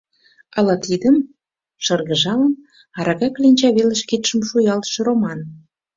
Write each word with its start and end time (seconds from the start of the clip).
Ала 0.57 0.75
тидым?— 0.85 1.15
шыргыжалын, 1.85 2.53
арака 2.99 3.27
кленча 3.35 3.69
велыш 3.77 4.01
кидшым 4.09 4.39
шуялтыш 4.47 4.93
Роман. 5.05 5.39